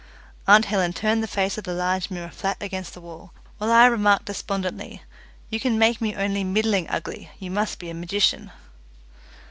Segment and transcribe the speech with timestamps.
[0.47, 3.85] Aunt Helen turned the face of the large mirror flat against the wall, while I
[3.85, 5.03] remarked despondently,
[5.51, 8.49] "you can make me only middling ugly, you must be a magician."